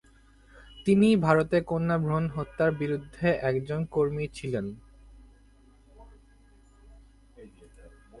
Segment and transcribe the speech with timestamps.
[0.85, 4.65] তিনি ভারতে কন্যা ভ্রূণ হত্যার বিরুদ্ধে একজন কর্মী ছিলেন।